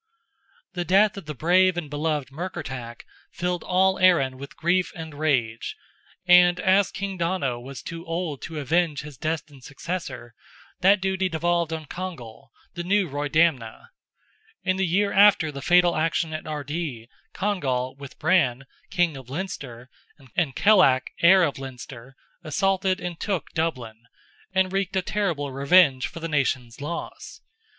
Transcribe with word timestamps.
The 0.73 0.83
death 0.83 1.15
of 1.15 1.27
the 1.27 1.35
brave 1.35 1.77
and 1.77 1.87
beloved 1.87 2.31
Murkertach 2.31 3.03
filled 3.29 3.63
all 3.63 3.99
Erin 3.99 4.35
with 4.39 4.57
grief 4.57 4.91
and 4.95 5.13
rage, 5.13 5.75
and 6.25 6.59
as 6.59 6.89
King 6.89 7.19
Donogh 7.19 7.61
was 7.61 7.83
too 7.83 8.03
old 8.07 8.41
to 8.41 8.57
avenge 8.59 9.01
his 9.01 9.15
destined 9.19 9.63
successor, 9.63 10.33
that 10.79 11.01
duty 11.01 11.29
devolved 11.29 11.71
on 11.71 11.85
Congal, 11.85 12.49
the 12.73 12.83
new 12.83 13.07
Roydamna. 13.07 13.89
In 14.63 14.77
the 14.77 14.87
year 14.87 15.13
after 15.13 15.51
the 15.51 15.61
fatal 15.61 15.95
action 15.95 16.33
at 16.33 16.47
Ardee, 16.47 17.07
Congal, 17.35 17.95
with 17.95 18.17
Brann, 18.17 18.65
King 18.89 19.15
of 19.15 19.29
Leinster, 19.29 19.87
and 20.35 20.55
Kellach, 20.55 21.11
heir 21.21 21.43
of 21.43 21.59
Leinster, 21.59 22.15
assaulted 22.43 22.99
and 22.99 23.19
took 23.19 23.51
Dublin, 23.51 24.05
and 24.51 24.73
wreaked 24.73 24.95
a 24.95 25.03
terrible 25.03 25.51
revenge 25.51 26.07
for 26.07 26.19
the 26.19 26.27
nation's 26.27 26.81
loss. 26.81 27.41